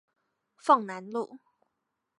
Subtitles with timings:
[0.55, 1.37] 鳳楠路